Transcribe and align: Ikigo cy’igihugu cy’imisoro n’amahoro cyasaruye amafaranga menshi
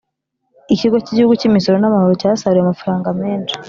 Ikigo 0.73 0.97
cy’igihugu 1.03 1.33
cy’imisoro 1.39 1.75
n’amahoro 1.79 2.13
cyasaruye 2.21 2.63
amafaranga 2.63 3.09
menshi 3.21 3.55